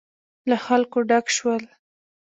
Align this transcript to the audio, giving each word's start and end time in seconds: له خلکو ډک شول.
له 0.49 0.57
خلکو 0.65 0.97
ډک 1.09 1.25
شول. 1.37 1.63